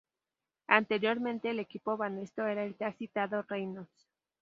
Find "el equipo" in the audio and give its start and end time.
1.51-1.95